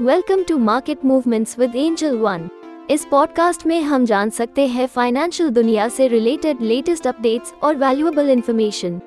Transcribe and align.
Welcome 0.00 0.42
to 0.42 0.58
market 0.58 1.04
movements 1.04 1.58
with 1.58 1.76
Angel 1.76 2.16
One 2.16 2.48
this 2.90 3.06
podcast 3.10 3.66
में 3.66 3.82
हम 3.82 4.04
जान 4.04 4.30
सकते 4.30 4.66
हैं 4.66 4.86
फाइनेंशियल 4.86 5.48
दुनिया 5.48 5.88
से 5.88 6.08
रिलेटेड 6.08 6.60
लेटेस्ट 6.60 7.06
अपडेट्स 7.06 7.54
और 7.62 7.76
वैल्यूएबल 7.76 8.30
इंफॉर्मेशन 8.30 9.00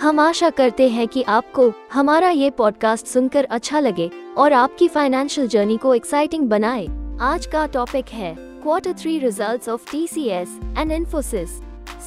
हम 0.00 0.20
आशा 0.20 0.50
करते 0.50 0.88
हैं 0.88 1.08
कि 1.08 1.22
आपको 1.22 1.72
हमारा 1.92 2.30
ये 2.30 2.50
पॉडकास्ट 2.50 3.06
सुनकर 3.06 3.44
अच्छा 3.44 3.80
लगे 3.80 4.10
और 4.36 4.52
आपकी 4.52 4.88
फाइनेंशियल 4.88 5.48
जर्नी 5.48 5.76
को 5.76 5.94
एक्साइटिंग 5.94 6.48
बनाए। 6.48 6.86
आज 7.20 7.46
का 7.46 7.66
टॉपिक 7.66 8.08
है 8.08 8.36
quarter 8.38 8.92
three 8.92 9.18
result 9.18 9.68
of 9.68 9.92
TCS 9.92 10.60
and 10.78 10.92
Infosys 10.92 11.50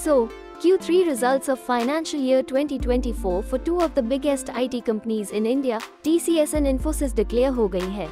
so 0.06 0.30
Q3 0.62 1.08
results 1.08 1.50
of 1.50 1.60
financial 1.60 2.20
year 2.20 2.44
2024 2.44 3.42
for 3.42 3.58
two 3.58 3.80
of 3.80 3.96
the 3.96 4.04
biggest 4.04 4.50
IT 4.50 4.86
companies 4.86 5.32
in 5.32 5.48
India, 5.48 5.80
TCS 6.04 6.54
and 6.54 6.68
Infosys 6.68 7.16
declare 7.16 7.52
हो 7.56 7.68
गई 7.68 7.90
है 7.96 8.08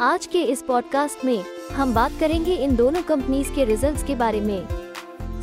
आज 0.00 0.26
के 0.32 0.42
इस 0.52 0.62
पॉडकास्ट 0.62 1.24
में 1.24 1.44
हम 1.72 1.94
बात 1.94 2.12
करेंगे 2.20 2.54
इन 2.64 2.76
दोनों 2.76 3.02
कंपनीज़ 3.10 3.52
के 3.54 3.64
रिजल्ट्स 3.64 4.04
के 4.04 4.14
बारे 4.14 4.40
में 4.40 4.68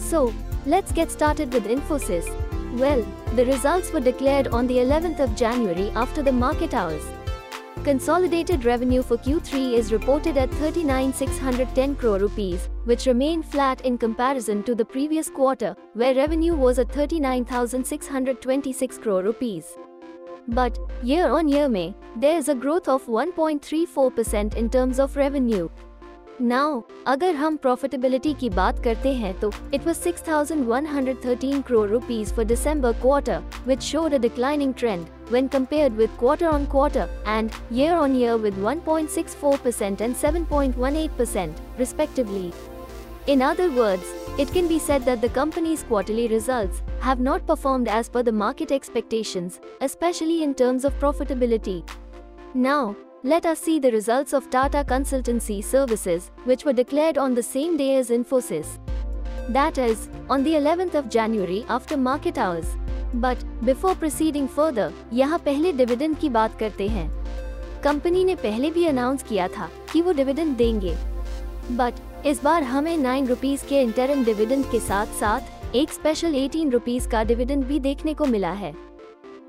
so 0.09 0.25
let's 0.67 0.93
get 0.93 1.09
started 1.09 1.53
with 1.53 1.67
Infosys. 1.77 2.35
Well, 2.81 3.05
the 3.35 3.45
results 3.45 3.93
were 3.93 4.05
declared 4.11 4.47
on 4.59 4.71
the 4.71 4.79
11th 4.85 5.27
of 5.27 5.35
January 5.43 5.91
after 6.05 6.23
the 6.23 6.39
market 6.39 6.73
hours. 6.73 7.22
Consolidated 7.81 8.63
revenue 8.63 9.03
for 9.03 9.17
Q3 9.17 9.73
is 9.73 9.91
reported 9.91 10.37
at 10.37 10.49
39,610 10.53 11.95
crore 11.95 12.17
rupees, 12.17 12.69
which 12.85 13.07
remained 13.07 13.45
flat 13.45 13.81
in 13.81 13.97
comparison 13.97 14.63
to 14.63 14.73
the 14.73 14.85
previous 14.85 15.29
quarter, 15.29 15.75
where 15.93 16.15
revenue 16.15 16.55
was 16.55 16.79
at 16.79 16.89
39,626 16.93 18.97
crore 18.99 19.21
rupees. 19.21 19.75
But 20.47 20.79
year 21.01 21.27
on 21.27 21.49
year 21.49 21.67
May, 21.67 21.93
there 22.15 22.37
is 22.37 22.47
a 22.47 22.55
growth 22.55 22.87
of 22.87 23.05
1.34% 23.07 24.55
in 24.55 24.69
terms 24.69 24.99
of 24.99 25.17
revenue. 25.17 25.67
Now 26.40 26.80
अगर 27.06 27.34
हम 27.34 27.56
profitability 27.56 28.32
की 28.40 28.50
बात 28.50 28.82
करते 28.84 29.12
हैं 29.14 29.32
तो 29.40 29.50
it 29.74 29.86
was 29.86 29.96
6113 30.06 31.62
crore 31.70 31.86
rupees 31.92 32.30
for 32.36 32.44
December 32.52 32.92
quarter, 33.04 33.38
which 33.70 33.88
showed 33.92 34.16
a 34.18 34.20
declining 34.26 34.74
trend 34.82 35.08
when 35.34 35.48
compared 35.54 35.96
with 36.02 36.16
quarter 36.20 36.48
on 36.48 36.66
quarter 36.74 37.06
and 37.36 37.58
year 37.78 37.96
on 37.96 38.14
year 38.20 38.36
with 38.44 38.60
1.64% 38.66 40.00
and 40.00 40.20
7.18% 40.24 41.62
respectively. 41.78 42.52
In 43.26 43.42
other 43.42 43.70
words, 43.70 44.14
it 44.38 44.52
can 44.52 44.68
be 44.68 44.78
said 44.78 45.04
that 45.04 45.20
the 45.20 45.28
company's 45.40 45.82
quarterly 45.82 46.28
results 46.28 46.80
have 47.00 47.20
not 47.20 47.46
performed 47.46 47.88
as 47.88 48.08
per 48.08 48.22
the 48.22 48.32
market 48.32 48.72
expectations, 48.72 49.60
especially 49.80 50.42
in 50.42 50.54
terms 50.54 50.84
of 50.84 50.98
profitability. 50.98 51.76
Now, 52.54 52.96
let 53.25 53.45
us 53.45 53.57
see 53.57 53.79
the 53.79 53.89
results 53.89 54.33
of 54.33 54.49
Tata 54.49 54.83
Consultancy 54.83 55.63
Services, 55.63 56.29
which 56.43 56.65
were 56.65 56.73
declared 56.73 57.17
on 57.17 57.33
the 57.33 57.41
same 57.41 57.77
day 57.77 57.95
as 57.95 58.09
Infosys. 58.09 58.77
That 59.47 59.77
is, 59.77 60.09
on 60.29 60.43
the 60.43 60.55
11th 60.55 60.95
of 60.95 61.09
January 61.09 61.65
after 61.69 61.95
market 61.95 62.37
hours. 62.37 62.67
But 63.15 63.37
before 63.63 63.95
proceeding 63.95 64.49
further, 64.49 64.91
यहाँ 65.13 65.39
पहले 65.39 65.71
dividend 65.71 66.17
की 66.19 66.29
बात 66.29 66.59
करते 66.59 66.87
हैं 66.87 67.09
company 67.83 68.23
ने 68.25 68.35
पहले 68.35 68.71
भी 68.71 68.85
announce 68.85 69.23
किया 69.23 69.47
था 69.47 69.69
कि 69.93 70.01
वो 70.01 70.11
डिविडेंड 70.13 70.55
देंगे 70.57 70.95
बट 71.71 72.25
इस 72.27 72.43
बार 72.43 72.63
हमें 72.63 72.97
नाइन 72.97 73.27
रुपीज़ 73.27 73.65
के 73.69 73.81
इंटरम 73.81 74.23
डिविडेंड 74.25 74.65
के 74.71 74.79
साथ 74.79 75.19
साथ 75.19 75.75
एक 75.75 75.93
स्पेशल 75.93 76.35
एटीन 76.35 76.71
रुपीज़ 76.71 77.07
का 77.09 77.23
डिविडेंड 77.23 77.65
भी 77.65 77.79
देखने 77.79 78.13
को 78.13 78.25
मिला 78.25 78.51
है 78.53 78.73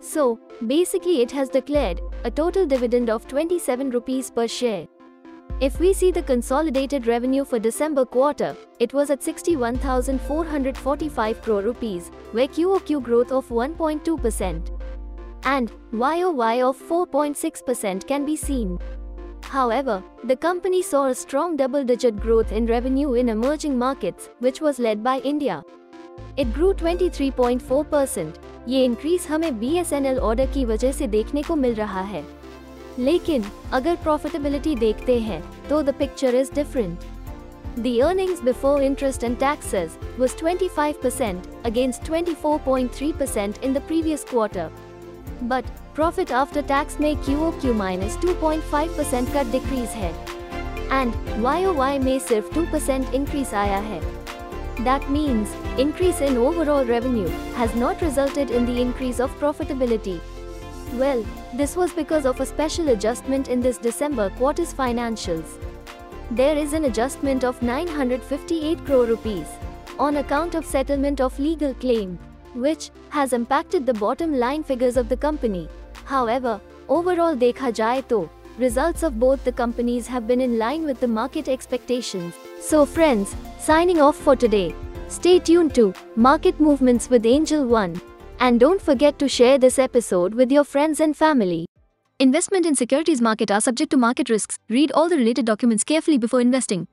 So, 0.04 0.38
basically 0.66 1.22
it 1.22 1.30
has 1.32 1.48
declared 1.48 2.02
a 2.24 2.30
total 2.30 2.66
dividend 2.66 3.08
of 3.08 3.26
27 3.26 3.88
rupees 3.88 4.30
per 4.30 4.46
share. 4.46 4.86
If 5.60 5.78
we 5.80 5.94
see 5.94 6.10
the 6.10 6.22
consolidated 6.22 7.06
revenue 7.06 7.44
for 7.44 7.58
December 7.58 8.04
quarter, 8.04 8.54
it 8.80 8.92
was 8.92 9.08
at 9.08 9.22
61,445 9.22 11.40
crore 11.40 11.62
rupees, 11.62 12.10
where 12.32 12.48
QOQ 12.48 13.02
growth 13.02 13.32
of 13.32 13.48
1.2% 13.48 14.78
and 15.44 15.72
YOY 15.92 16.68
of 16.68 16.76
4.6% 16.76 18.06
can 18.06 18.26
be 18.26 18.36
seen. 18.36 18.78
However, 19.44 20.04
the 20.24 20.36
company 20.36 20.82
saw 20.82 21.06
a 21.06 21.14
strong 21.14 21.56
double-digit 21.56 22.20
growth 22.20 22.52
in 22.52 22.66
revenue 22.66 23.14
in 23.14 23.30
emerging 23.30 23.78
markets, 23.78 24.28
which 24.40 24.60
was 24.60 24.78
led 24.78 25.02
by 25.02 25.20
India. 25.20 25.64
It 26.36 26.52
grew 26.52 26.74
23.4%, 26.74 28.34
ये 28.68 28.84
increase 28.84 29.26
हमें 29.30 29.58
BSNL 29.58 30.18
order 30.18 30.46
की 30.46 30.64
वजह 30.64 30.92
से 30.92 31.06
देखने 31.06 31.42
को 31.42 31.56
मिल 31.56 31.74
रहा 31.74 32.00
है 32.02 32.24
लेकिन 32.98 33.44
अगर 33.72 33.96
प्रॉफिटेबिलिटी 33.96 34.74
देखते 34.76 35.18
हैं 35.20 35.42
तो 35.68 35.82
the 35.82 35.94
picture 35.94 36.34
is 36.34 36.52
different 36.54 37.12
The 37.76 38.02
earnings 38.04 38.40
before 38.40 38.80
interest 38.80 39.24
and 39.24 39.36
taxes 39.36 39.98
was 40.16 40.32
25% 40.32 41.46
against 41.64 42.04
24.3% 42.04 43.62
in 43.62 43.72
the 43.72 43.80
previous 43.80 44.22
quarter. 44.22 44.70
But 45.42 45.64
profit 45.94 46.30
after 46.32 46.62
tax 46.62 47.00
में 47.00 47.14
QOQ 47.18 47.74
minus 47.74 48.16
2.5% 48.18 49.32
का 49.34 49.42
डिक्रीज 49.50 49.88
है 49.94 50.12
एंड 50.92 51.14
YOY 51.44 51.98
में 52.04 52.18
सिर्फ़ 52.20 52.54
2% 52.54 53.14
इंक्रीज 53.14 53.54
आया 53.54 53.78
है 53.82 54.00
That 54.80 55.08
means, 55.08 55.54
increase 55.78 56.20
in 56.20 56.36
overall 56.36 56.84
revenue 56.84 57.28
has 57.54 57.74
not 57.76 58.02
resulted 58.02 58.50
in 58.50 58.66
the 58.66 58.80
increase 58.80 59.20
of 59.20 59.30
profitability. 59.38 60.20
Well, 60.94 61.24
this 61.54 61.76
was 61.76 61.92
because 61.92 62.26
of 62.26 62.40
a 62.40 62.46
special 62.46 62.88
adjustment 62.88 63.48
in 63.48 63.60
this 63.60 63.78
December 63.78 64.30
quarter's 64.30 64.74
financials. 64.74 65.58
There 66.30 66.56
is 66.56 66.72
an 66.72 66.86
adjustment 66.86 67.44
of 67.44 67.62
958 67.62 68.84
crore 68.84 69.06
rupees 69.06 69.46
on 69.98 70.16
account 70.16 70.54
of 70.54 70.64
settlement 70.64 71.20
of 71.20 71.38
legal 71.38 71.74
claim, 71.74 72.18
which 72.54 72.90
has 73.10 73.32
impacted 73.32 73.86
the 73.86 73.94
bottom 73.94 74.34
line 74.34 74.64
figures 74.64 74.96
of 74.96 75.08
the 75.08 75.16
company. 75.16 75.68
However, 76.04 76.60
overall 76.88 77.36
dekha 77.36 77.72
jaye 77.72 78.06
to, 78.08 78.28
results 78.58 79.02
of 79.02 79.20
both 79.20 79.44
the 79.44 79.52
companies 79.52 80.06
have 80.08 80.26
been 80.26 80.40
in 80.40 80.58
line 80.58 80.84
with 80.84 81.00
the 81.00 81.08
market 81.08 81.48
expectations. 81.48 82.34
So 82.66 82.86
friends, 82.86 83.36
signing 83.58 84.00
off 84.00 84.16
for 84.16 84.34
today. 84.34 84.74
Stay 85.08 85.38
tuned 85.38 85.74
to 85.74 85.92
Market 86.16 86.58
Movements 86.58 87.10
with 87.10 87.26
Angel 87.26 87.66
One. 87.66 88.00
And 88.40 88.58
don't 88.58 88.80
forget 88.80 89.18
to 89.18 89.28
share 89.28 89.58
this 89.58 89.78
episode 89.78 90.32
with 90.32 90.50
your 90.50 90.64
friends 90.64 90.98
and 90.98 91.14
family. 91.14 91.66
Investment 92.18 92.64
in 92.64 92.74
securities 92.74 93.20
market 93.20 93.50
are 93.50 93.60
subject 93.60 93.90
to 93.90 93.98
market 93.98 94.30
risks. 94.30 94.58
Read 94.70 94.90
all 94.92 95.10
the 95.10 95.18
related 95.18 95.44
documents 95.44 95.84
carefully 95.84 96.16
before 96.16 96.40
investing. 96.40 96.88